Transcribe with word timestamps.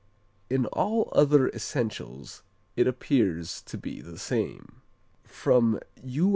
In 0.49 0.65
all 0.65 1.11
other 1.15 1.49
essentials 1.49 2.41
it 2.75 2.87
appears 2.87 3.61
to 3.67 3.77
be 3.77 4.01
the 4.01 4.17
same." 4.17 4.81
From 5.25 5.79
U. 6.03 6.27